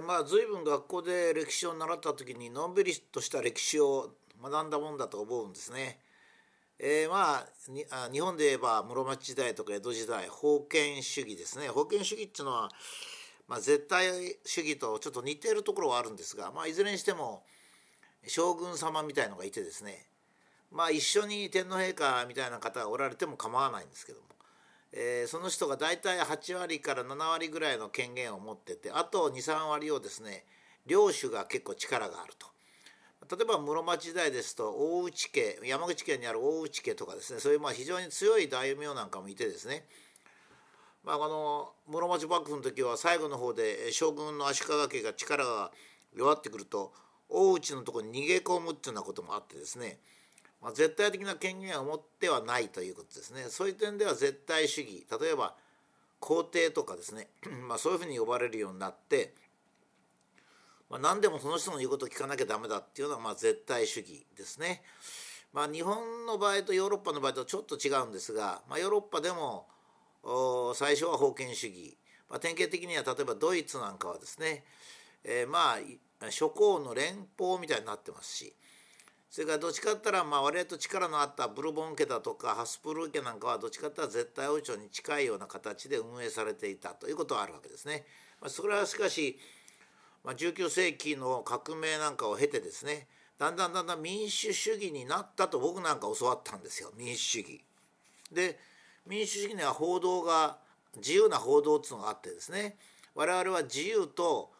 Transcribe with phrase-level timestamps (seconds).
[0.00, 4.10] ー、まあ随分学校で歴史を習った時にのんびりとした歴史を
[4.42, 5.98] 学んだもんだと思うんですね。
[6.78, 7.44] えー、ま
[7.92, 12.70] あ日本で言えば室町時代とか江戸時代封建主義ですね封建主義っていうのは、
[13.48, 14.08] まあ、絶対
[14.46, 17.42] 主義とちょっと似ているところはあるんですが、まあ、いずれにしても
[18.26, 20.06] 将軍様みたいのがいてですね
[20.72, 24.24] まあ一緒に天皇陛下みたいな方がおられても構わないんですけども、
[24.92, 30.44] えー、その人が大体8割から7割ぐらいの権限を持っててあと23割をですね
[30.86, 32.48] 領主が結構力があると。
[33.30, 39.84] 例えば室町時代ですと大内家山口県にある大内家とかですねそういうまあ非常に強い大名なんかもいてですね
[41.04, 45.70] まあ、あの室町幕府の時は最後の方で将軍の足利家が力が
[46.14, 46.92] 弱ってくると
[47.28, 49.98] 大内のとこに逃げ込むっていうようなこともあってですね、
[50.62, 53.44] まあ、絶対的な権限を持ってはないということですね。
[53.48, 55.06] そういう点では絶対主義。
[55.20, 55.54] 例えば
[56.18, 57.28] 皇帝とかですね、
[57.66, 59.34] まあ、そういうふうに呼ばれるようになって、
[60.90, 64.82] まあ、何でもその人の言うことを聞かなきゃダメだっていうのはまあ絶対主義ですね。
[65.52, 69.66] まあ、日本の場合とヨーロッパの場合とちょっと違うんですが、まあ、ヨーロッパでも
[70.74, 71.96] 最初は封建主義、
[72.28, 74.64] まあ、典型的には例えばドイツなんかはですね、
[75.24, 75.78] えー、ま
[76.20, 78.54] あ諸侯の連邦みたいになってますし
[79.30, 88.04] それからどっちかって言ったらまあ割と力のあったブルボン家だとかハスプルー家なんかはどっちかって言ったら絶対王朝に近いような形で運営されていたということはあるわけですね。
[88.40, 89.38] まあ、それはしかし、
[90.24, 93.06] まあ、19世紀の革命なんかを経てですね
[93.38, 97.64] だんだんだんだん民主主義になったと僕なんか教わったんですよ民主主義。
[98.32, 98.58] で
[99.06, 100.58] 民主主義には報道が
[100.96, 102.74] 自由な報道っていうのがあってですね
[103.14, 104.50] 我々は自由と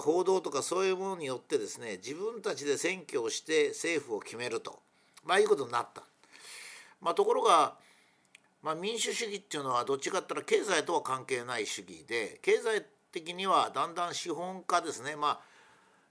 [0.00, 4.80] 報道とかそういうものによってですね自分たちで選挙をして政府を決めると、
[5.24, 6.02] まあ、いうことになった。
[7.00, 7.74] まあ、ところが、
[8.62, 12.82] まあ、民主主義っていうのはどっちかって言ったら経済とは関係ない主義で経済
[13.12, 15.40] 的にはだんだん資本家ですね、まあ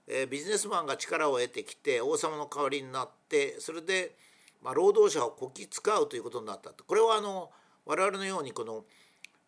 [0.06, 4.14] えー、ビジネスマンが力を得てきて王様の代わりになってそれで、
[4.62, 6.84] まあ、労働者をこき使うということになったと。
[6.84, 7.50] これはあの
[7.86, 8.84] 我々のようにこの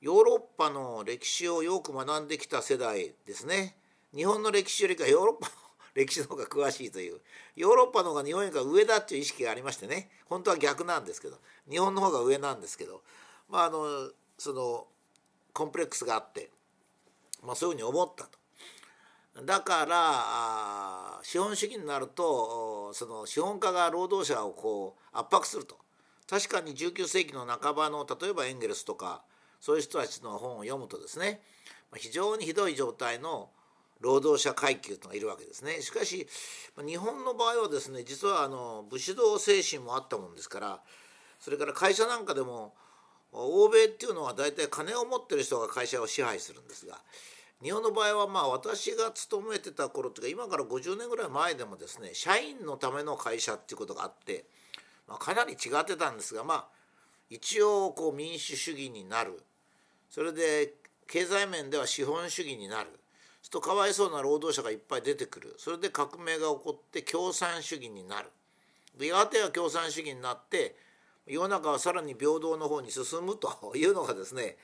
[0.01, 3.77] ヨーロッパの歴史をよく学んできた世代ですね。
[4.17, 5.53] 日本の歴史よりかヨーロッパの
[5.95, 7.21] 歴史の方が詳しいという
[7.55, 11.39] ヨーロッパの方が日本よりか上だっていう意識がありましてね本当は逆なんですけど
[11.69, 13.03] 日本の方が上なんですけど
[13.49, 14.89] まああのその
[15.53, 16.51] コンプレックスがあって、
[17.43, 18.39] まあ、そういうふうに思ったと。
[19.45, 25.77] だから資本主義になるとその資本家が労働者をこう圧迫すると
[26.27, 29.23] 確かに19世紀の半ばの例えばエンゲルスとか
[29.61, 31.43] そういう人たちの本を読むとですね
[31.97, 33.51] 非常にひどい状態の
[34.01, 35.81] 労働者階級というのがいるわけですね。
[35.83, 36.27] しかし
[36.85, 40.81] 日本の場合はですね実はあの武士道精神もあったもんですから
[41.41, 42.75] それから会社なんかでも
[43.33, 46.99] 欧米っていうのは大体金を持ってる人が会社を支配するんですが
[47.63, 54.45] 日本の場合はまあ私が勤めてた頃っていうか今から50年ぐらい前でもですね社員のための会社っていうことがあって
[55.09, 56.65] まあ、かなり違ってたんですがまあ
[57.31, 59.41] 一応こう民主主義になる
[60.11, 60.75] それで
[61.09, 62.91] 経済面では資本主義になる
[63.47, 68.29] するとかわいそうな労働者がいっぱい出てくるそれで革命が起こって共産主義になる
[68.99, 70.75] でやがては共産主義になって
[71.27, 74.57] 世の中はさらに平等の方に進むというのがですね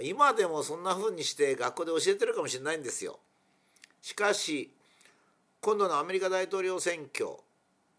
[0.00, 3.18] 今でもそんな風にして学校で教えてるかもしれないんですよ。
[4.00, 4.72] しかし
[5.60, 7.28] 今度のアメリカ大統領選挙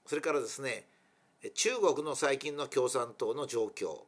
[0.05, 0.85] それからですね
[1.53, 3.99] 中国の最近の共産党の状況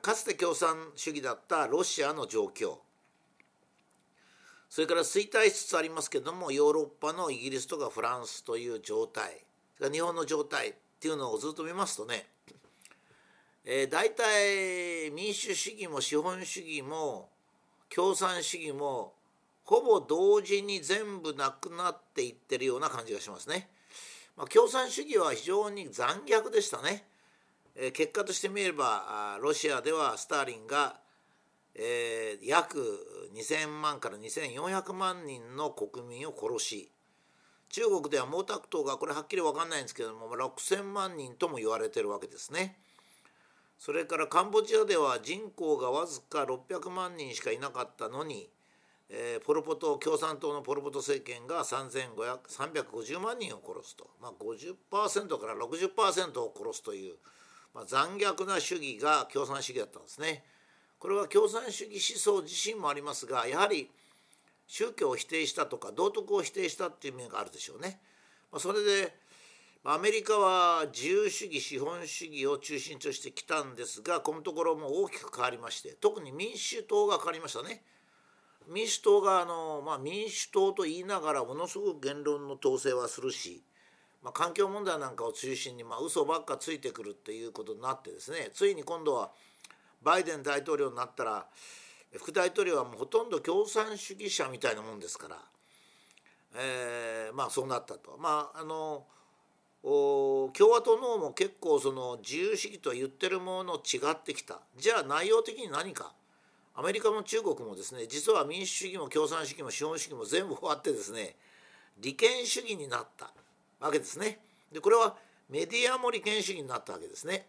[0.00, 2.78] かつて共産主義だったロシアの状況
[4.76, 9.42] それから衰退しつつありますけどもヨーロッパのイギリスとかフランスという状態
[9.90, 12.26] 日本の状態っていうのをずっと見ますとね、
[13.64, 17.30] えー、大体民主主義も資本主義も
[17.88, 19.14] 共産主義も
[19.64, 23.70] ほぼ同時に全部なくなっていってるような感じがしますね。
[24.36, 27.06] まあ、共産主義は非常に残虐でしたね。
[27.76, 31.00] えー、結果として見ればロシアではスターリンが、
[31.78, 36.90] えー、約2,000万から2,400万人の国民を殺し
[37.68, 42.78] 中国では毛沢東がこれはっきり分かんないんですけども6,000万人とも言われてるわけですね。
[43.78, 48.48] それからカンボジアでは人口がわずか600万人しかいなかったのに
[49.08, 57.14] えー、ポル・ポト共産党のポル・ポト政権が350万人を殺すと、まあ50%、から60%を殺すという、
[57.72, 60.44] まあ、残虐な主義が共産主義だったんですね。
[60.98, 63.90] これは共産主義思想自身もありますがやはり
[64.66, 68.00] 宗教を否定したとか道徳を否定したっていう面があるでしょうね。
[68.50, 69.14] まあ、それで
[69.84, 77.82] アメリカは自由主義資本主義を中心としてきたんですがこのところも大きく変わりまして特に民主党が変わりましたね。
[78.68, 83.62] 民主党があの、まあ、民主党と言いながらものすごく言論の統制はするし、
[84.24, 89.30] まあ、環境問題なんかを中心に、まあ、嘘ばっかついてくるっていうことになってですねついに今度は
[90.06, 91.46] バイデン大統領になったら
[92.14, 95.36] 副大統領はもうほとんど共産主義者みたいなもんですから、
[96.56, 98.16] えー、まあそうなったと。
[98.16, 99.04] まああの
[99.82, 106.12] 共和党の方も結構その自由主義と言ってるもの違ってきたじゃあ内容的に何か
[106.74, 111.36] アメリカも中国もですね実は民主主義も共産主義も資本主義も全部終わってですね
[112.00, 113.30] 利権主義になった
[113.80, 114.40] わけですね。
[114.72, 115.16] でこれは
[115.48, 117.46] メディアも利権主義になったわけですね。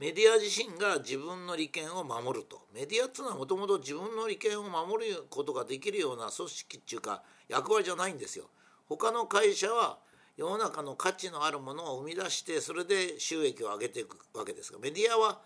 [0.00, 8.46] メディア自身が自分の利権を守るとメディアっていうのはもともと自分の利権を守ることができるような組織っていうか役割じゃないんですよ。
[8.88, 9.98] 他の会社は
[10.38, 15.38] 世の中の価値のあるものを生み出してそれで収益を上げていくわけですがメディアは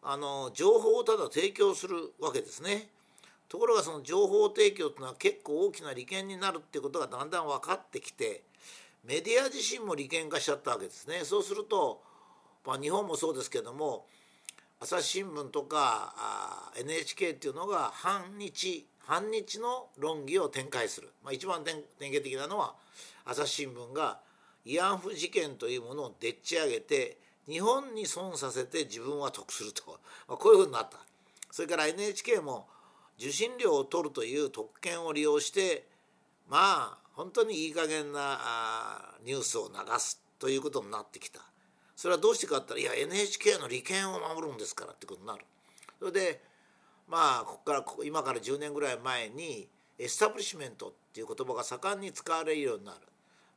[0.00, 2.88] あの情報をただ提供するわけですね。
[3.48, 8.44] ところがその情報提供というのは結構大きな利権になるっていうことがだんだん分かってきて
[9.04, 11.24] メディア自身も利権化しちゃったわけですね。
[11.24, 12.11] そうすると
[12.64, 14.06] まあ、日本もそうですけども
[14.80, 22.74] 朝日新聞とか NHK っていうのが反日反日の論議を展開する、まあ、一番典型的なのは
[23.24, 24.20] 朝日新聞が
[24.64, 27.18] 慰安婦事件というものをでっち上げて
[27.48, 29.98] 日本に損させて自分は得すると、
[30.28, 30.98] まあ、こういうふうになった。
[31.50, 32.68] それから NHK も
[33.18, 35.86] 受信料を取るという特権を利用して
[36.48, 41.51] まあ本当にいい加減なニュースを流すということになってきた。
[42.02, 45.44] それはどうしてかって言ったらいや NHK の利権を守るんですからってことになる。
[46.00, 46.42] それで
[47.06, 49.68] まあここから今から10年ぐらい前に
[50.00, 52.98] エスタブリッシュメントっていう言葉が盛んに使われるようになる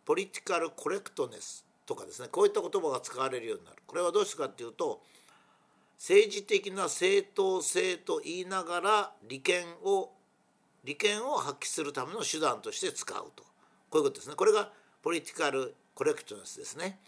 [0.06, 5.02] ポリティカルコレクトネスとかですねこういった言葉が使われるようになるこれはどうしてかっていうと
[5.98, 10.12] 政治的な正当性と言いながら利権を
[10.84, 13.44] 利権を発揮するための手段として使うと
[13.90, 14.70] こういうことですねこれが
[15.02, 17.00] ポリティカルコレクトネスですね。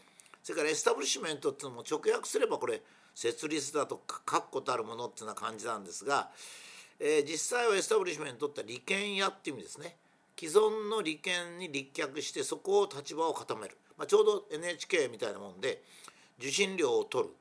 [0.48, 2.82] それからエスタブリッシュメントっていうのも直訳すればこれ
[3.14, 6.30] 設立だとか確固たるものっていうような感じなんですが、
[7.02, 9.98] えー、実際はエスタブリッシュメントって利権屋っていう意味ですね。
[10.40, 15.84] 既存の利権に立脚してそこを立場を固める、まあ、ちょうど NHK みたいなもんで
[16.40, 17.34] 受信料を取る。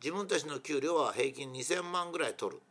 [0.00, 2.62] 自分たちの給料は平均2,000万ぐらい取る。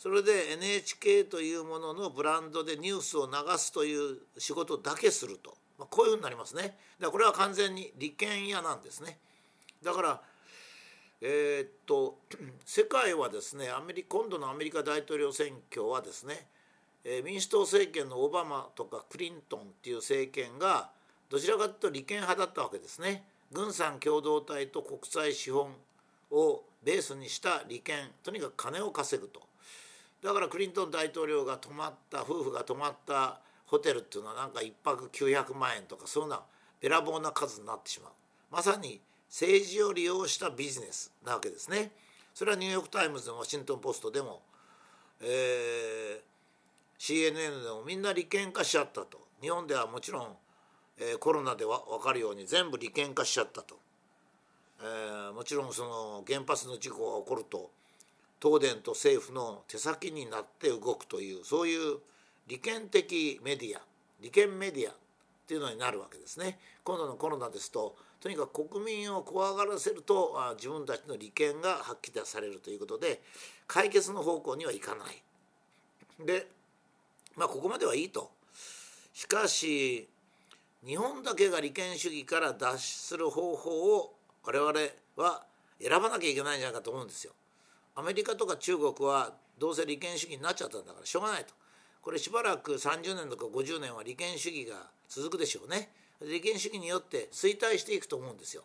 [0.00, 5.56] それで NHK というもののブランドでニュースを流すという仕事だけすると、
[5.90, 6.62] こういうふうになりますね。
[6.62, 9.18] だからこれは完全に利権屋なんですね。
[9.82, 10.20] だから
[11.20, 12.18] えー、っと
[12.66, 16.46] 世界はですねアメリ今度のアメリカ大統領選挙はですね、
[17.04, 20.90] えー、民主党政権のオバマとかクリントンっていう政権が
[21.30, 23.24] どちらかというと利権派だったわけですね。
[23.52, 25.74] 軍産共同体と国際資本
[26.30, 29.40] をベースにした利権とにかく金を稼ぐと。
[30.22, 33.40] だからクリントン大統領が泊まった夫婦が泊まった
[33.74, 36.40] ホテルっていうのはなんか1泊900万円とかそんな
[36.80, 38.12] べらぼうな数になってしまう。
[38.50, 41.90] まさに政治を利用したビジネスなわけですね。
[42.34, 44.42] それはニューヨーク・タイムズでもワシントン・ポストでも、
[45.20, 46.20] えー、
[46.98, 49.24] CNN でもみんな利権化しちゃったと。
[49.40, 50.36] 日本ではもちろん、
[50.98, 53.78] えー、コロナでは分かるように全部利権化しちゃったと、
[54.80, 57.70] えー、もちろんその原発の事故が起こると
[58.40, 61.98] 東電と政府の手先になって動くというそういう
[62.46, 63.80] 利権的メディア
[64.20, 64.94] 利権メディアっ
[65.46, 66.58] ていうのになるわけですね。
[66.84, 73.20] 今度のコロナですととにかく国民を怖がらせると自分たちの利権が発揮されるということで
[73.66, 75.22] 解決の方向にはいかない。
[76.24, 76.46] で
[77.36, 78.30] まあここまではいいと。
[79.12, 80.08] しかし
[80.86, 84.72] 日本だけが利権主義から脱出する方法を我々
[85.16, 85.44] は
[85.80, 87.32] 選ばなきゃいけないんじゃないかと思うんですよ。
[87.94, 91.54] アメリカとか中国はどうせ利権主義になっちゃったんだからしょうがないと。
[92.04, 94.76] これしばらく30年とか50年は利権主義が
[95.08, 95.88] 続くでしょうね。
[96.20, 98.62] 利権主義によって衰退していくと思うんですよ。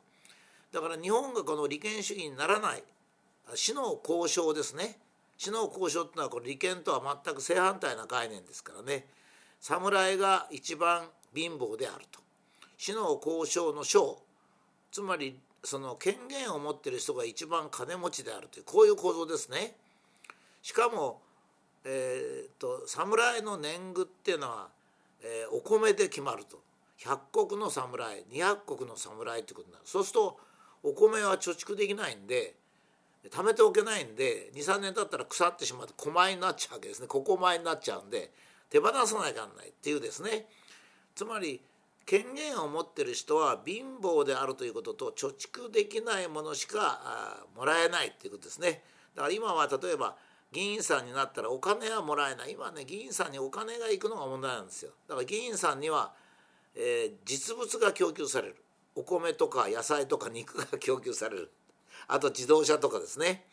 [0.74, 2.84] だから日本がこの利権主義にならない。
[3.55, 5.00] 死の交渉ですね。
[5.38, 9.05] 死の交渉っていうのはこれ利権とは全く正反対な概念ですからね。
[9.62, 12.19] 侍が一番貧乏であると。
[12.77, 14.22] 死の交渉の将
[14.91, 19.77] つまりその権限を持ってる人が一番金持ちであるというこういう構造ですね。
[20.62, 21.22] しかも
[21.86, 24.69] えーと、侍の年貢っていうのは、
[25.21, 26.59] えー、お米で決まると。
[27.00, 29.86] 100石の侍200石の侍ってことになる。
[29.86, 30.39] そうすると
[30.83, 32.55] お米は貯蓄できないんで
[33.31, 37.07] 貯めておけないんで23年経ったら腐ってしまって小米になっちゃうわけですね。
[37.07, 38.31] 小米になっちゃうんで
[38.69, 40.45] 手放さないかんないっていうですね。
[41.15, 41.62] つまり
[42.05, 48.83] 権限を持ってる人は貧乏であるということと貯蓄できないものしかもらえないっていうことですね。
[49.15, 50.15] だから今は例えば
[50.51, 52.53] 議員さんになったらお金はもらえない。
[52.53, 54.91] 今ね議員さんにお金が行くのが問題なんですよ。
[55.08, 56.13] だから議員さんには、
[56.75, 58.56] えー、実物が供給される。
[58.96, 61.51] お米とか野菜とか肉が供給される。
[62.08, 63.46] あと自動車とかですね。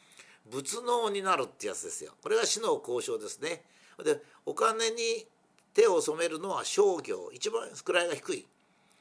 [0.51, 2.13] 物納になるってやつですよ。
[2.23, 3.63] これが市の交渉ですね。
[4.05, 5.27] でお金に
[5.75, 7.31] 手を染めるのは商業。
[7.33, 8.47] 一番位が低い。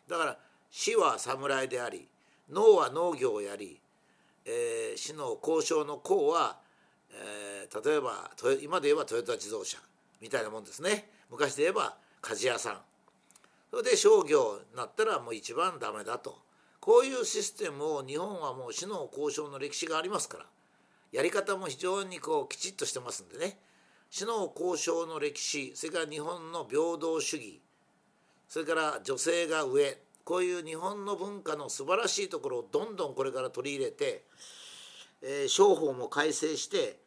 [0.10, 0.38] だから
[0.70, 2.08] 市は侍であり
[2.50, 3.80] 農は農業をやり、
[4.46, 6.58] えー、市の交渉の功は、
[7.16, 8.30] えー、例えば
[8.62, 9.78] 今で言えばトヨタ自動車
[10.22, 11.10] みたいなもんですね。
[11.30, 12.78] 昔で言えば鍛冶屋さん。
[13.72, 16.38] それで商業になったらもう一番ダメだと。
[16.80, 20.46] こういうシステムを日本はもう市の交渉の歴史がありますから。
[21.12, 23.58] やり方も非常にこうきちっとしてますんでね。
[24.10, 27.62] 市の交渉の歴史それから日本の平等主義
[28.48, 34.24] それから女性が上こういう日本の文化の素晴らしいところをどんどんこれから取り入れて、
[35.22, 36.98] えー、商法も改正して、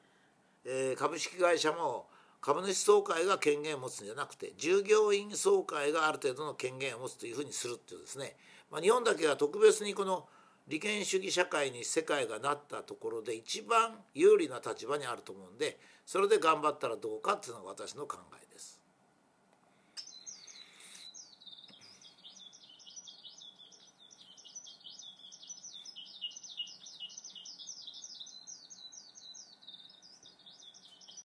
[0.70, 2.06] えー、株式会社も
[2.42, 8.36] 株主総会が権限を持つんじゃなくて従業員総会がある程度の権限を持つというふうにするっていうですね、
[8.70, 10.28] まあ、日本だけが特別にこの
[10.68, 18.77] 利権主義社会に世界がなったところで一番有利な立場にあると思うんでそれで頑張ったらどうかっていうのが私の考えです。